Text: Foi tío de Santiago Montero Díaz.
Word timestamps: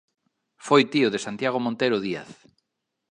Foi 0.67 0.81
tío 0.93 1.07
de 1.13 1.23
Santiago 1.25 1.59
Montero 1.65 1.97
Díaz. 2.05 2.29